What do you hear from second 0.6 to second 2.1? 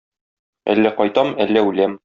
Әллә кайтам, әллә үләм.